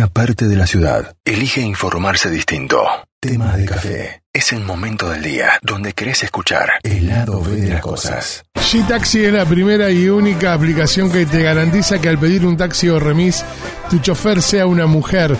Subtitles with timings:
[0.00, 1.14] una parte de la ciudad.
[1.26, 2.82] Elige informarse distinto.
[3.20, 4.22] Tema de café.
[4.32, 8.42] Es el momento del día donde querés escuchar el lado B de las cosas.
[8.54, 12.88] G-Taxi es la primera y única aplicación que te garantiza que al pedir un taxi
[12.88, 13.44] o remis,
[13.90, 15.36] tu chofer sea una mujer.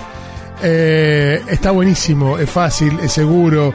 [0.62, 3.72] Eh, está buenísimo, es fácil, es seguro.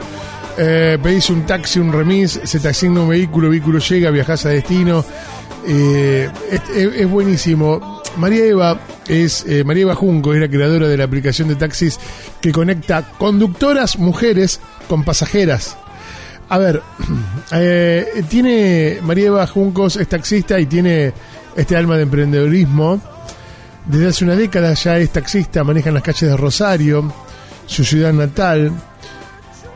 [0.56, 4.46] Eh, pedís un taxi, un remis, se te asigna un vehículo, el vehículo llega, viajas
[4.46, 5.04] a destino.
[5.66, 8.02] Eh, es, es- es buenísimo.
[8.18, 8.78] María Eva
[9.08, 11.98] es eh, María Eva Junco, es la creadora de la aplicación de taxis
[12.40, 15.76] que conecta conductoras mujeres con pasajeras.
[16.48, 16.82] A ver,
[17.52, 21.12] eh, tiene María Eva Juncos, es taxista y tiene
[21.56, 23.00] este alma de emprendedorismo.
[23.86, 27.12] Desde hace una década ya es taxista, maneja en las calles de Rosario,
[27.66, 28.72] su ciudad natal.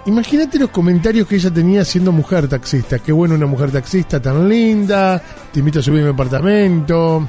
[0.07, 2.99] Imagínate los comentarios que ella tenía siendo mujer taxista.
[2.99, 5.23] Qué bueno una mujer taxista tan linda.
[5.52, 7.29] Te invito a subir a mi apartamento.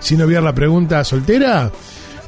[0.00, 1.70] Sin obviar la pregunta, ¿soltera?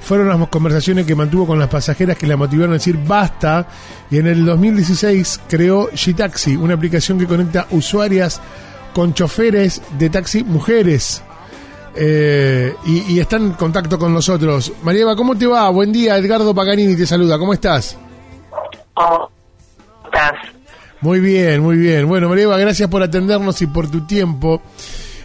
[0.01, 3.67] Fueron las conversaciones que mantuvo con las pasajeras que la motivaron a decir basta.
[4.11, 8.41] Y en el 2016 creó G-Taxi, una aplicación que conecta usuarias
[8.93, 11.23] con choferes de taxi mujeres.
[11.95, 14.73] Eh, y, y están en contacto con nosotros.
[14.83, 15.68] María Eva, ¿cómo te va?
[15.71, 17.39] Buen día, Edgardo Paganini te saluda.
[17.39, 17.96] ¿Cómo estás?
[18.95, 19.30] ¿Cómo
[20.07, 20.33] estás?
[21.01, 22.09] Muy bien, muy bien.
[22.09, 24.63] Bueno, María Eva, gracias por atendernos y por tu tiempo.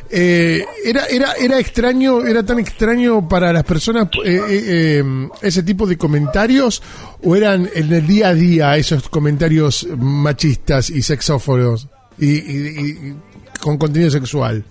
[0.09, 5.03] Eh, era, era, era extraño, era tan extraño para las personas eh, eh, eh,
[5.41, 6.81] ese tipo de comentarios
[7.23, 13.16] o eran en el día a día esos comentarios machistas y sexófonos y, y-
[13.61, 14.64] con contenido sexual.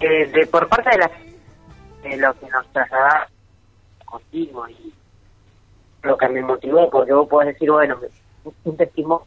[0.00, 1.10] Eh, de, por parte de, la,
[2.02, 3.28] de lo que nos trasladaba
[4.06, 4.92] contigo y
[6.02, 7.96] lo que me motivó, porque vos podés decir, bueno,
[8.64, 9.26] un testimonio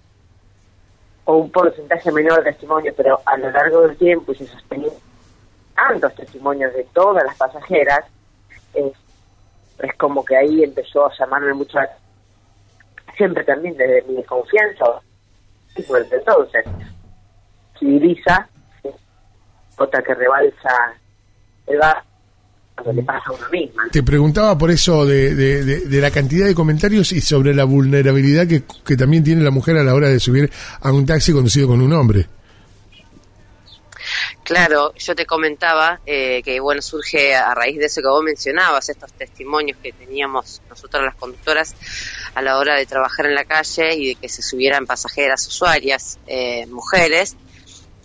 [1.26, 4.92] o un porcentaje menor de testimonios, pero a lo largo del tiempo y se sostenía
[5.76, 8.06] tantos testimonios de todas las pasajeras,
[8.74, 8.92] eh,
[9.80, 11.80] es como que ahí empezó a llamarme mucho
[13.18, 14.86] siempre también desde mi desconfianza,
[15.76, 16.66] y desde entonces,
[17.80, 18.48] civiliza
[19.78, 20.94] otra que rebalsa
[21.66, 21.82] el
[22.76, 23.84] cuando le pasa a uno misma.
[23.92, 27.64] Te preguntaba por eso de, de- de- de la cantidad de comentarios y sobre la
[27.66, 30.52] vulnerabilidad que, que también tiene la mujer a la hora de subir
[30.82, 32.28] a un taxi conducido con un hombre.
[34.44, 38.89] Claro, yo te comentaba eh, que bueno surge a raíz de eso que vos mencionabas,
[38.89, 41.73] estos testimonios que teníamos nosotras las conductoras
[42.36, 46.20] a la hora de trabajar en la calle y de que se subieran pasajeras, usuarias,
[46.28, 47.38] eh, mujeres,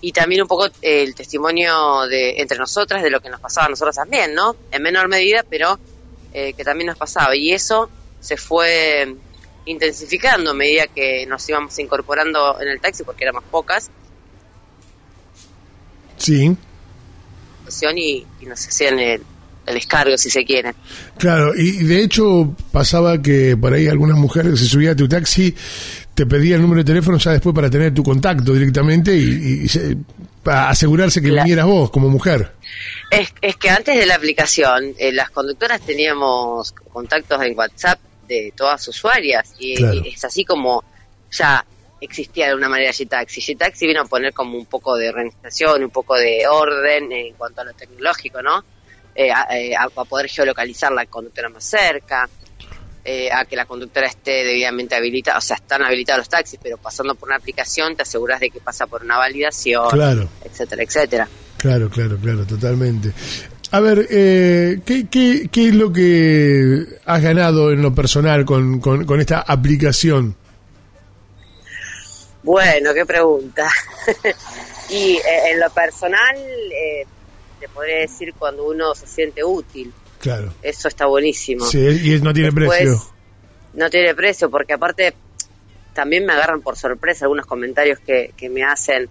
[0.00, 3.66] y también un poco eh, el testimonio de entre nosotras de lo que nos pasaba
[3.66, 4.56] a nosotros también, ¿no?
[4.70, 5.78] En menor medida, pero
[6.32, 9.14] eh, que también nos pasaba y eso se fue
[9.66, 13.91] intensificando a medida que nos íbamos incorporando en el taxi porque éramos pocas
[16.16, 16.56] Sí,
[17.97, 19.22] y, y nos hacían el,
[19.66, 20.75] el descargo, si se quiere.
[21.19, 21.54] claro.
[21.56, 25.54] Y y de hecho pasaba que por ahí algunas mujeres se subía a tu taxi,
[26.19, 29.65] te pedía el número de teléfono ya después para tener tu contacto directamente y, y-
[29.65, 29.97] y se-
[30.43, 32.53] para asegurarse que La- vinieras vos como mujer.
[33.11, 38.53] Es, es que antes de la aplicación, eh, las conductoras teníamos contactos en WhatsApp de
[38.57, 39.95] todas sus usuarias y, Claro.
[40.05, 40.83] y es así como
[41.31, 41.65] ya
[42.01, 43.41] existía de una manera G-Taxi.
[43.41, 47.61] G-Taxi vino a poner como un poco de organización, un poco de orden en cuanto
[47.61, 48.65] a lo tecnológico, ¿no?
[49.15, 52.28] Eh, a, eh, a- a poder geolocalizar la conductora más cerca,
[53.11, 56.77] eh, a que la conductora esté debidamente habilitada, o sea, están habilitados los taxis, pero
[56.77, 60.29] pasando por una aplicación te aseguras de que pasa por una validación, Claro.
[60.45, 61.29] etcétera, etcétera.
[61.57, 63.11] Claro, claro, claro, totalmente.
[63.71, 68.79] A ver, eh, ¿qué, qué, qué es lo que has ganado en lo personal con,
[68.79, 70.37] con, con esta aplicación?
[72.43, 73.71] Bueno, qué pregunta.
[74.91, 77.07] y eh, en lo personal, eh,
[77.59, 79.93] te podría decir cuando uno se siente útil.
[80.21, 80.53] Claro.
[80.62, 81.65] Eso está buenísimo.
[81.67, 83.03] Sí, y no tiene Después, precio.
[83.75, 85.15] No tiene precio, porque aparte
[85.95, 89.09] también me agarran por sorpresa algunos comentarios que, que me hacen.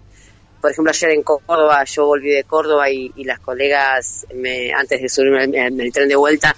[0.60, 5.00] Por ejemplo, ayer en Córdoba, yo volví de Córdoba y, y las colegas, me, antes
[5.00, 6.54] de subirme en, en el tren de vuelta,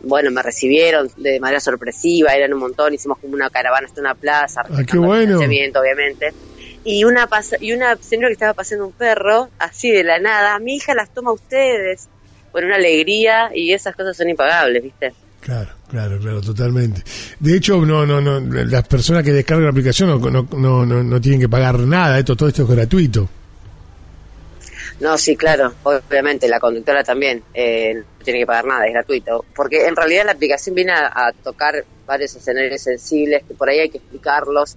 [0.00, 4.14] bueno, me recibieron de manera sorpresiva, eran un montón, hicimos como una caravana hasta una
[4.14, 5.20] plaza, Ah, qué el bueno.
[5.22, 6.32] distanciamiento, obviamente.
[6.84, 10.58] Y una pasa- y una señora que estaba paseando un perro, así de la nada,
[10.58, 12.08] mi hija las toma a ustedes.
[12.52, 15.12] Bueno, una alegría y esas cosas son impagables, ¿viste?
[15.40, 17.02] Claro, claro, claro, totalmente.
[17.40, 21.02] De hecho, no, no, no, las personas que descargan la aplicación no, no, no, no,
[21.02, 23.28] no tienen que pagar nada, esto, todo esto es gratuito.
[25.00, 29.44] No, sí, claro, obviamente la conductora también eh, no tiene que pagar nada, es gratuito.
[29.52, 33.80] Porque en realidad la aplicación viene a, a tocar varios escenarios sensibles que por ahí
[33.80, 34.76] hay que explicarlos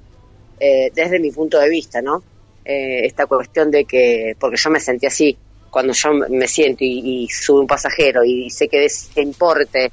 [0.60, 2.24] eh, desde mi punto de vista, ¿no?
[2.64, 5.38] Eh, esta cuestión de que, porque yo me sentí así
[5.76, 8.88] cuando yo me siento y, y sube un pasajero y sé que
[9.18, 9.92] importe,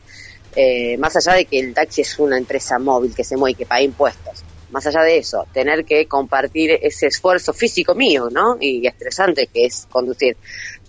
[0.54, 3.54] eh, más allá de que el taxi es una empresa móvil que se mueve y
[3.56, 8.58] que paga impuestos, más allá de eso, tener que compartir ese esfuerzo físico mío, ¿no?
[8.60, 10.36] Y estresante que es conducir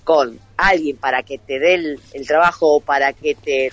[0.04, 3.72] con alguien para que te dé el, el trabajo, para que te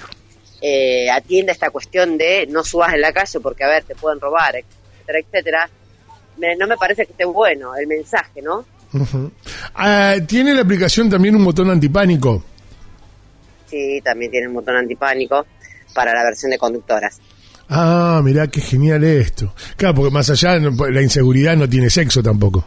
[0.63, 4.21] eh, atienda esta cuestión de no subas en la calle porque, a ver, te pueden
[4.21, 5.71] robar, etcétera, etcétera,
[6.39, 8.65] me- no me parece que esté bueno el mensaje, ¿no?
[8.93, 9.31] Ujú.
[9.75, 12.43] Ah, Tiene la aplicación también un botón antipánico.
[13.67, 15.47] Sí, también tiene un botón antipánico
[15.95, 17.21] para la versión de conductoras.
[17.69, 19.55] Ah, mirá qué genial esto.
[19.77, 22.67] Claro, porque más allá no- la inseguridad no tiene sexo tampoco.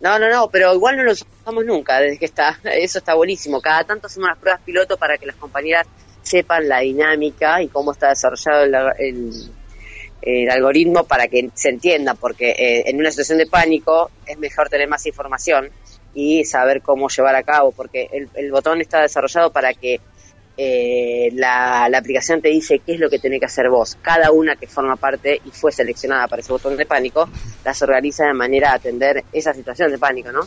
[0.00, 2.58] No, no, no, pero igual no lo usamos nunca desde que está.
[2.64, 3.60] Eso está buenísimo.
[3.60, 5.86] Cada tanto hacemos las pruebas piloto para que las compañeras
[6.22, 9.50] sepan la dinámica y cómo está desarrollado el, el-
[10.22, 14.68] el algoritmo para que se entienda, porque eh, en una situación de pánico es mejor
[14.68, 15.68] tener más información
[16.14, 20.00] y saber cómo llevar a cabo, porque el, botón está desarrollado para que
[20.56, 23.96] eh, la, la aplicación te dice qué es lo que tenés que hacer vos.
[24.02, 27.28] Cada una que forma parte y fue seleccionada para ese botón de pánico,
[27.64, 30.40] las organiza de manera a atender esa situación de pánico, ¿no?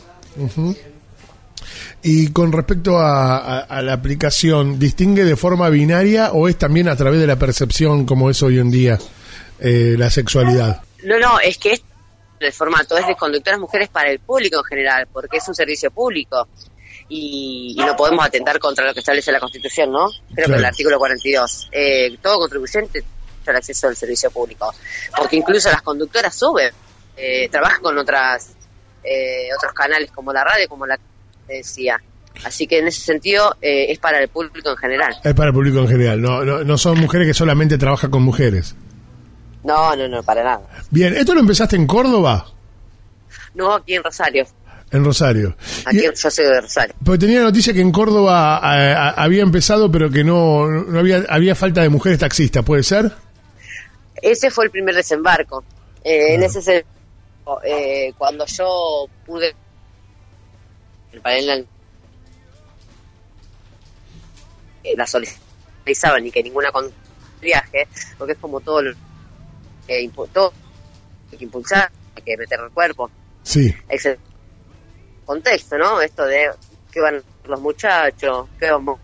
[2.03, 6.95] Y con respecto a- a la aplicación, ¿distingue de forma binaria o es también a
[6.97, 8.99] través de la percepción como es hoy en día
[9.63, 10.81] eh, la sexualidad?
[11.03, 11.83] No, no, es que es
[12.39, 15.89] el formato es de conductoras mujeres para el público en general, porque es un servicio
[15.91, 16.47] público
[17.09, 20.07] y, y no podemos atentar contra lo que establece la Constitución, ¿no?
[20.33, 20.53] Creo Claro.
[20.53, 21.69] que el artículo 42.
[21.71, 23.03] Eh, todo contribuyente
[23.43, 24.73] tiene acceso al servicio público,
[25.17, 26.71] porque incluso las conductoras suben,
[27.15, 28.51] eh, trabajan con otras
[29.03, 30.97] eh, otros canales como la radio, como la
[31.47, 32.01] decía.
[32.45, 35.13] Así que en ese sentido eh, es para el público en general.
[35.23, 38.23] Es para el público en general, no, no, no son mujeres que solamente trabajan con
[38.23, 38.75] mujeres.
[39.63, 40.61] No, no, no, para nada.
[40.89, 42.45] Bien, ¿esto lo empezaste en Córdoba?
[43.53, 44.45] No, aquí en Rosario.
[44.91, 45.55] En Rosario.
[45.85, 46.93] Aquí Y- yo soy de Rosario.
[47.03, 51.23] Porque tenía la noticia que en Córdoba eh, había empezado, pero que no, no había,
[51.29, 53.11] había falta de mujeres taxistas, ¿puede ser?
[54.21, 55.63] Ese fue el primer desembarco.
[56.03, 56.85] Eh, En ese se-
[57.65, 59.53] eh, cuando yo pude
[61.11, 61.67] el panel
[64.83, 66.91] eh, la solicitaban y que ninguna con
[67.41, 67.87] viaje,
[68.17, 68.93] porque es como todo lo
[69.87, 70.53] que impu- todo
[71.31, 73.09] hay que impulsar, hay que meter el cuerpo,
[73.43, 73.73] Sí.
[73.89, 74.17] ese
[75.25, 75.99] contexto, ¿no?
[76.01, 76.49] Esto de
[76.91, 78.99] qué van los muchachos, qué vamos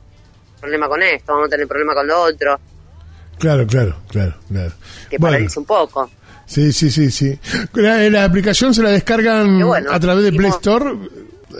[0.57, 2.59] a problema con esto, vamos a tener problema con lo otro,
[3.37, 4.73] Claro, claro, claro, claro.
[5.09, 6.09] que Bueno, paraliza un poco.
[6.45, 7.39] sí, sí, sí, sí.
[7.73, 9.91] La, la aplicación se la descargan bueno.
[9.93, 10.91] a través de Play Store.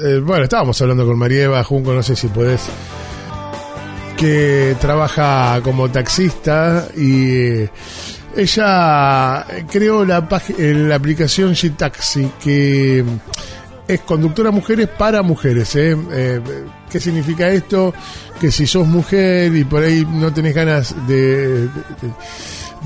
[0.01, 2.62] Eh, bueno, estábamos hablando con María Eva Junco, no sé si podés,
[4.18, 7.69] que trabaja como taxista y eh,
[8.36, 10.28] ella eh, creó la,
[10.58, 13.04] eh, la aplicación G-Taxi que
[13.88, 15.76] es conductora mujeres para mujeres.
[15.76, 15.96] ¿eh?
[16.12, 16.42] Eh,
[16.92, 17.94] ¿Qué significa esto?
[18.40, 21.68] Que si sos mujer y por ahí no tenés ganas de,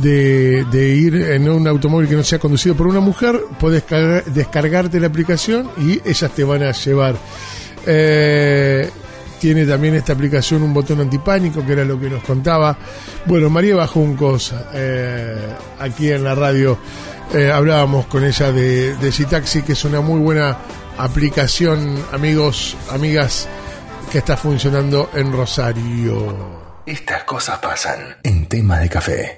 [0.01, 4.99] de, ir en un automóvil que no sea conducido por una mujer, podés cargar- descargarte
[4.99, 7.15] la aplicación y ellas te van a llevar.
[9.43, 12.77] Tiene también esta aplicación un botón antipánico, que era lo que nos contaba.
[13.25, 15.35] Bueno, María Bajuncos, eh,
[15.79, 16.79] aquí en la radio,
[17.33, 20.57] eh, hablábamos con ella de, de Gitaxi, que es una muy buena
[20.97, 23.49] aplicación, amigos, amigas,
[24.09, 26.61] que está funcionando en Rosario.
[26.85, 29.37] Estas cosas pasan en tema de café.